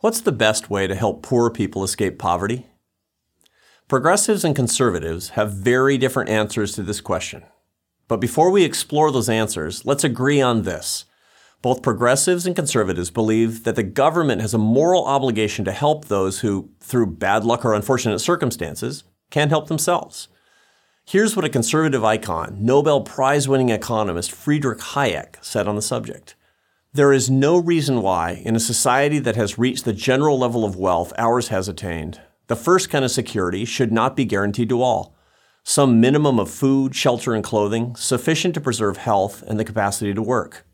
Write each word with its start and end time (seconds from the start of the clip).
What's 0.00 0.22
the 0.22 0.32
best 0.32 0.70
way 0.70 0.86
to 0.86 0.94
help 0.94 1.22
poor 1.22 1.50
people 1.50 1.84
escape 1.84 2.18
poverty? 2.18 2.66
Progressives 3.86 4.46
and 4.46 4.56
conservatives 4.56 5.30
have 5.30 5.52
very 5.52 5.98
different 5.98 6.30
answers 6.30 6.72
to 6.72 6.82
this 6.82 7.02
question. 7.02 7.42
But 8.08 8.16
before 8.16 8.50
we 8.50 8.64
explore 8.64 9.12
those 9.12 9.28
answers, 9.28 9.84
let's 9.84 10.02
agree 10.02 10.40
on 10.40 10.62
this. 10.62 11.04
Both 11.60 11.82
progressives 11.82 12.46
and 12.46 12.56
conservatives 12.56 13.10
believe 13.10 13.64
that 13.64 13.76
the 13.76 13.82
government 13.82 14.40
has 14.40 14.54
a 14.54 14.58
moral 14.58 15.04
obligation 15.04 15.66
to 15.66 15.72
help 15.72 16.06
those 16.06 16.40
who, 16.40 16.70
through 16.80 17.16
bad 17.16 17.44
luck 17.44 17.62
or 17.62 17.74
unfortunate 17.74 18.20
circumstances, 18.20 19.04
can't 19.30 19.50
help 19.50 19.68
themselves. 19.68 20.28
Here's 21.04 21.36
what 21.36 21.44
a 21.44 21.50
conservative 21.50 22.04
icon, 22.04 22.56
Nobel 22.58 23.02
Prize 23.02 23.48
winning 23.48 23.68
economist 23.68 24.32
Friedrich 24.32 24.78
Hayek 24.78 25.44
said 25.44 25.68
on 25.68 25.76
the 25.76 25.82
subject. 25.82 26.36
There 26.92 27.12
is 27.12 27.30
no 27.30 27.56
reason 27.56 28.02
why, 28.02 28.42
in 28.44 28.56
a 28.56 28.60
society 28.60 29.20
that 29.20 29.36
has 29.36 29.56
reached 29.56 29.84
the 29.84 29.92
general 29.92 30.36
level 30.36 30.64
of 30.64 30.74
wealth 30.74 31.12
ours 31.16 31.46
has 31.46 31.68
attained, 31.68 32.20
the 32.48 32.56
first 32.56 32.90
kind 32.90 33.04
of 33.04 33.12
security 33.12 33.64
should 33.64 33.92
not 33.92 34.16
be 34.16 34.24
guaranteed 34.24 34.70
to 34.70 34.82
all. 34.82 35.14
Some 35.62 36.00
minimum 36.00 36.40
of 36.40 36.50
food, 36.50 36.96
shelter, 36.96 37.32
and 37.32 37.44
clothing, 37.44 37.94
sufficient 37.94 38.54
to 38.54 38.60
preserve 38.60 38.96
health 38.96 39.44
and 39.46 39.56
the 39.56 39.64
capacity 39.64 40.12
to 40.12 40.20
work. 40.20 40.66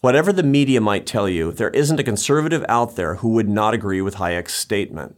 Whatever 0.00 0.32
the 0.32 0.42
media 0.42 0.80
might 0.80 1.06
tell 1.06 1.28
you, 1.28 1.52
there 1.52 1.68
isn't 1.70 2.00
a 2.00 2.04
conservative 2.04 2.64
out 2.66 2.96
there 2.96 3.16
who 3.16 3.28
would 3.32 3.48
not 3.48 3.74
agree 3.74 4.00
with 4.00 4.14
Hayek's 4.14 4.54
statement. 4.54 5.16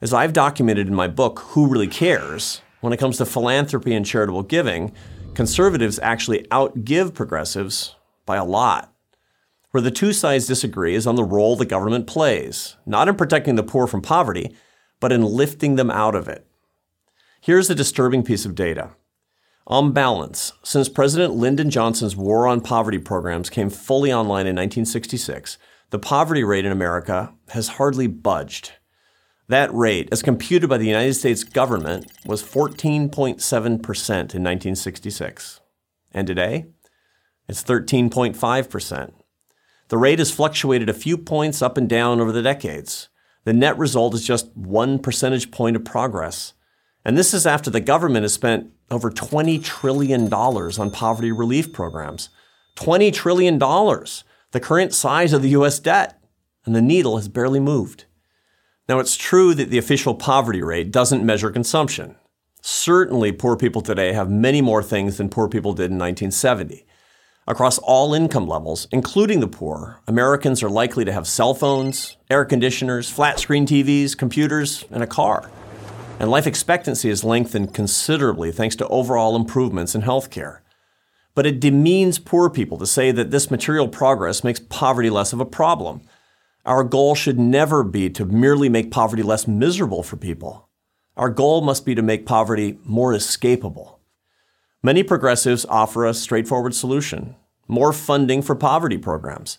As 0.00 0.14
I've 0.14 0.32
documented 0.32 0.86
in 0.86 0.94
my 0.94 1.06
book, 1.06 1.40
Who 1.50 1.66
Really 1.66 1.86
Cares, 1.86 2.62
when 2.80 2.94
it 2.94 2.98
comes 2.98 3.18
to 3.18 3.26
philanthropy 3.26 3.94
and 3.94 4.06
charitable 4.06 4.44
giving, 4.44 4.94
conservatives 5.34 5.98
actually 6.02 6.44
outgive 6.44 7.12
progressives 7.12 7.94
by 8.24 8.36
a 8.36 8.44
lot. 8.44 8.94
Where 9.70 9.82
the 9.82 9.90
two 9.90 10.12
sides 10.12 10.46
disagree 10.46 10.94
is 10.94 11.06
on 11.06 11.16
the 11.16 11.24
role 11.24 11.54
the 11.54 11.66
government 11.66 12.06
plays, 12.06 12.76
not 12.86 13.08
in 13.08 13.16
protecting 13.16 13.56
the 13.56 13.62
poor 13.62 13.86
from 13.86 14.00
poverty, 14.00 14.54
but 14.98 15.12
in 15.12 15.22
lifting 15.22 15.76
them 15.76 15.90
out 15.90 16.14
of 16.14 16.26
it. 16.26 16.46
Here's 17.40 17.68
a 17.68 17.74
disturbing 17.74 18.22
piece 18.22 18.44
of 18.44 18.54
data. 18.54 18.90
On 19.66 19.92
balance, 19.92 20.52
since 20.62 20.88
President 20.88 21.34
Lyndon 21.34 21.68
Johnson's 21.68 22.16
War 22.16 22.48
on 22.48 22.62
Poverty 22.62 22.98
programs 22.98 23.50
came 23.50 23.68
fully 23.68 24.10
online 24.10 24.46
in 24.46 24.56
1966, 24.56 25.58
the 25.90 25.98
poverty 25.98 26.42
rate 26.42 26.64
in 26.64 26.72
America 26.72 27.34
has 27.50 27.68
hardly 27.68 28.06
budged. 28.06 28.72
That 29.48 29.72
rate, 29.74 30.08
as 30.10 30.22
computed 30.22 30.70
by 30.70 30.78
the 30.78 30.86
United 30.86 31.14
States 31.14 31.44
government, 31.44 32.10
was 32.24 32.42
14.7% 32.42 33.28
in 33.60 33.74
1966. 33.74 35.60
And 36.12 36.26
today, 36.26 36.66
it's 37.46 37.62
13.5%. 37.62 39.12
The 39.88 39.98
rate 39.98 40.18
has 40.18 40.30
fluctuated 40.30 40.88
a 40.88 40.94
few 40.94 41.16
points 41.16 41.62
up 41.62 41.78
and 41.78 41.88
down 41.88 42.20
over 42.20 42.30
the 42.30 42.42
decades. 42.42 43.08
The 43.44 43.52
net 43.54 43.78
result 43.78 44.14
is 44.14 44.26
just 44.26 44.54
one 44.54 44.98
percentage 44.98 45.50
point 45.50 45.76
of 45.76 45.84
progress. 45.84 46.52
And 47.04 47.16
this 47.16 47.32
is 47.32 47.46
after 47.46 47.70
the 47.70 47.80
government 47.80 48.24
has 48.24 48.34
spent 48.34 48.70
over 48.90 49.10
$20 49.10 49.62
trillion 49.64 50.32
on 50.32 50.90
poverty 50.90 51.32
relief 51.32 51.72
programs. 51.72 52.28
$20 52.76 53.12
trillion, 53.12 53.58
the 53.58 54.60
current 54.60 54.92
size 54.92 55.32
of 55.32 55.40
the 55.40 55.48
US 55.50 55.78
debt. 55.78 56.22
And 56.66 56.76
the 56.76 56.82
needle 56.82 57.16
has 57.16 57.28
barely 57.28 57.60
moved. 57.60 58.04
Now, 58.88 58.98
it's 58.98 59.16
true 59.16 59.54
that 59.54 59.70
the 59.70 59.78
official 59.78 60.14
poverty 60.14 60.62
rate 60.62 60.90
doesn't 60.90 61.24
measure 61.24 61.50
consumption. 61.50 62.16
Certainly, 62.60 63.32
poor 63.32 63.56
people 63.56 63.80
today 63.80 64.12
have 64.12 64.30
many 64.30 64.60
more 64.60 64.82
things 64.82 65.16
than 65.16 65.30
poor 65.30 65.48
people 65.48 65.72
did 65.72 65.90
in 65.90 65.98
1970. 65.98 66.84
Across 67.48 67.78
all 67.78 68.12
income 68.12 68.46
levels, 68.46 68.86
including 68.92 69.40
the 69.40 69.48
poor, 69.48 70.02
Americans 70.06 70.62
are 70.62 70.68
likely 70.68 71.06
to 71.06 71.12
have 71.14 71.26
cell 71.26 71.54
phones, 71.54 72.18
air 72.28 72.44
conditioners, 72.44 73.08
flat 73.08 73.40
screen 73.40 73.66
TVs, 73.66 74.14
computers, 74.14 74.84
and 74.90 75.02
a 75.02 75.06
car. 75.06 75.50
And 76.20 76.30
life 76.30 76.46
expectancy 76.46 77.08
has 77.08 77.24
lengthened 77.24 77.72
considerably 77.72 78.52
thanks 78.52 78.76
to 78.76 78.88
overall 78.88 79.34
improvements 79.34 79.94
in 79.94 80.02
healthcare. 80.02 80.58
But 81.34 81.46
it 81.46 81.58
demeans 81.58 82.18
poor 82.18 82.50
people 82.50 82.76
to 82.76 82.86
say 82.86 83.12
that 83.12 83.30
this 83.30 83.50
material 83.50 83.88
progress 83.88 84.44
makes 84.44 84.60
poverty 84.60 85.08
less 85.08 85.32
of 85.32 85.40
a 85.40 85.46
problem. 85.46 86.02
Our 86.66 86.84
goal 86.84 87.14
should 87.14 87.38
never 87.38 87.82
be 87.82 88.10
to 88.10 88.26
merely 88.26 88.68
make 88.68 88.90
poverty 88.90 89.22
less 89.22 89.48
miserable 89.48 90.02
for 90.02 90.18
people. 90.18 90.68
Our 91.16 91.30
goal 91.30 91.62
must 91.62 91.86
be 91.86 91.94
to 91.94 92.02
make 92.02 92.26
poverty 92.26 92.78
more 92.84 93.14
escapable. 93.14 93.94
Many 94.80 95.02
progressives 95.02 95.64
offer 95.64 96.06
a 96.06 96.14
straightforward 96.14 96.72
solution 96.72 97.34
more 97.68 97.92
funding 97.92 98.42
for 98.42 98.56
poverty 98.56 98.98
programs. 98.98 99.58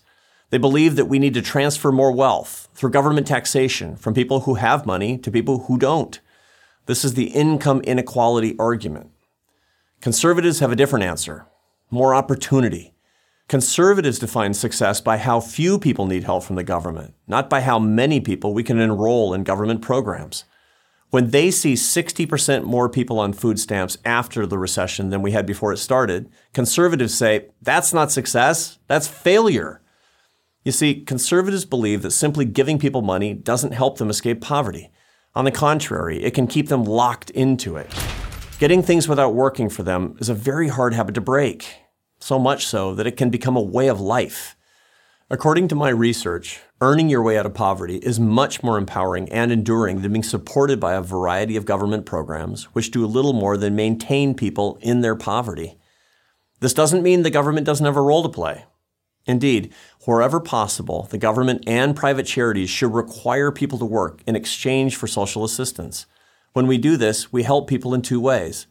They 0.50 0.58
believe 0.58 0.96
that 0.96 1.06
we 1.06 1.20
need 1.20 1.34
to 1.34 1.42
transfer 1.42 1.92
more 1.92 2.12
wealth 2.12 2.68
through 2.74 2.90
government 2.90 3.26
taxation 3.26 3.96
from 3.96 4.14
people 4.14 4.40
who 4.40 4.54
have 4.54 4.84
money 4.84 5.16
to 5.18 5.30
people 5.30 5.60
who 5.60 5.78
don't. 5.78 6.20
This 6.86 7.04
is 7.04 7.14
the 7.14 7.28
income 7.28 7.80
inequality 7.82 8.56
argument. 8.58 9.10
Conservatives 10.00 10.58
have 10.58 10.72
a 10.72 10.76
different 10.76 11.04
answer 11.04 11.46
more 11.92 12.14
opportunity. 12.14 12.94
Conservatives 13.48 14.20
define 14.20 14.54
success 14.54 15.00
by 15.00 15.16
how 15.16 15.40
few 15.40 15.76
people 15.76 16.06
need 16.06 16.22
help 16.22 16.44
from 16.44 16.54
the 16.54 16.62
government, 16.62 17.14
not 17.26 17.50
by 17.50 17.60
how 17.60 17.80
many 17.80 18.20
people 18.20 18.54
we 18.54 18.62
can 18.62 18.78
enroll 18.78 19.34
in 19.34 19.42
government 19.42 19.82
programs. 19.82 20.44
When 21.10 21.30
they 21.30 21.50
see 21.50 21.74
60% 21.74 22.62
more 22.62 22.88
people 22.88 23.18
on 23.18 23.32
food 23.32 23.58
stamps 23.58 23.98
after 24.04 24.46
the 24.46 24.58
recession 24.58 25.10
than 25.10 25.22
we 25.22 25.32
had 25.32 25.44
before 25.44 25.72
it 25.72 25.78
started, 25.78 26.30
conservatives 26.52 27.14
say, 27.14 27.48
that's 27.60 27.92
not 27.92 28.12
success, 28.12 28.78
that's 28.86 29.08
failure. 29.08 29.82
You 30.64 30.70
see, 30.70 31.02
conservatives 31.02 31.64
believe 31.64 32.02
that 32.02 32.12
simply 32.12 32.44
giving 32.44 32.78
people 32.78 33.02
money 33.02 33.34
doesn't 33.34 33.72
help 33.72 33.98
them 33.98 34.08
escape 34.08 34.40
poverty. 34.40 34.92
On 35.34 35.44
the 35.44 35.50
contrary, 35.50 36.22
it 36.22 36.32
can 36.32 36.46
keep 36.46 36.68
them 36.68 36.84
locked 36.84 37.30
into 37.30 37.76
it. 37.76 37.92
Getting 38.60 38.82
things 38.82 39.08
without 39.08 39.34
working 39.34 39.68
for 39.68 39.82
them 39.82 40.16
is 40.20 40.28
a 40.28 40.34
very 40.34 40.68
hard 40.68 40.94
habit 40.94 41.16
to 41.16 41.20
break, 41.20 41.66
so 42.20 42.38
much 42.38 42.66
so 42.66 42.94
that 42.94 43.06
it 43.06 43.16
can 43.16 43.30
become 43.30 43.56
a 43.56 43.62
way 43.62 43.88
of 43.88 44.00
life. 44.00 44.54
According 45.32 45.68
to 45.68 45.76
my 45.76 45.90
research, 45.90 46.58
earning 46.80 47.08
your 47.08 47.22
way 47.22 47.38
out 47.38 47.46
of 47.46 47.54
poverty 47.54 47.98
is 47.98 48.18
much 48.18 48.64
more 48.64 48.76
empowering 48.76 49.30
and 49.30 49.52
enduring 49.52 50.02
than 50.02 50.12
being 50.12 50.24
supported 50.24 50.80
by 50.80 50.94
a 50.94 51.00
variety 51.00 51.54
of 51.54 51.64
government 51.64 52.04
programs 52.04 52.64
which 52.74 52.90
do 52.90 53.04
a 53.04 53.06
little 53.06 53.32
more 53.32 53.56
than 53.56 53.76
maintain 53.76 54.34
people 54.34 54.76
in 54.80 55.02
their 55.02 55.14
poverty. 55.14 55.78
This 56.58 56.74
doesn't 56.74 57.04
mean 57.04 57.22
the 57.22 57.30
government 57.30 57.64
doesn't 57.64 57.86
have 57.86 57.96
a 57.96 58.02
role 58.02 58.24
to 58.24 58.28
play. 58.28 58.64
Indeed, 59.24 59.72
wherever 60.04 60.40
possible, 60.40 61.06
the 61.12 61.16
government 61.16 61.62
and 61.64 61.94
private 61.94 62.26
charities 62.26 62.68
should 62.68 62.92
require 62.92 63.52
people 63.52 63.78
to 63.78 63.84
work 63.84 64.22
in 64.26 64.34
exchange 64.34 64.96
for 64.96 65.06
social 65.06 65.44
assistance. 65.44 66.06
When 66.54 66.66
we 66.66 66.76
do 66.76 66.96
this, 66.96 67.32
we 67.32 67.44
help 67.44 67.68
people 67.68 67.94
in 67.94 68.02
two 68.02 68.20
ways. 68.20 68.66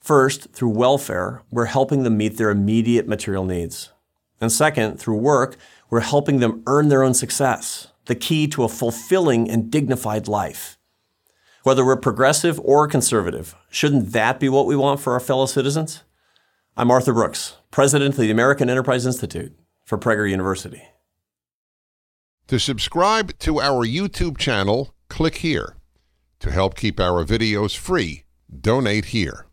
First, 0.00 0.50
through 0.54 0.70
welfare, 0.70 1.42
we're 1.52 1.66
helping 1.66 2.02
them 2.02 2.16
meet 2.16 2.36
their 2.36 2.50
immediate 2.50 3.06
material 3.06 3.44
needs. 3.44 3.92
And 4.40 4.50
second, 4.50 4.98
through 4.98 5.18
work, 5.18 5.56
we're 5.90 6.00
helping 6.00 6.38
them 6.38 6.62
earn 6.66 6.88
their 6.88 7.02
own 7.02 7.14
success, 7.14 7.88
the 8.06 8.14
key 8.14 8.46
to 8.48 8.64
a 8.64 8.68
fulfilling 8.68 9.50
and 9.50 9.70
dignified 9.70 10.28
life. 10.28 10.78
Whether 11.62 11.84
we're 11.84 11.96
progressive 11.96 12.58
or 12.60 12.88
conservative, 12.88 13.54
shouldn't 13.70 14.12
that 14.12 14.40
be 14.40 14.48
what 14.48 14.66
we 14.66 14.76
want 14.76 15.00
for 15.00 15.12
our 15.12 15.20
fellow 15.20 15.46
citizens? 15.46 16.04
I'm 16.76 16.90
Arthur 16.90 17.12
Brooks, 17.12 17.56
president 17.70 18.14
of 18.14 18.20
the 18.20 18.30
American 18.30 18.70
Enterprise 18.70 19.04
Institute 19.04 19.54
for 19.84 19.98
Prager 19.98 20.30
University. 20.30 20.82
To 22.46 22.58
subscribe 22.58 23.38
to 23.40 23.60
our 23.60 23.86
YouTube 23.86 24.38
channel, 24.38 24.94
click 25.08 25.36
here. 25.36 25.76
To 26.38 26.50
help 26.50 26.76
keep 26.76 26.98
our 26.98 27.24
videos 27.24 27.76
free, 27.76 28.24
donate 28.60 29.06
here. 29.06 29.49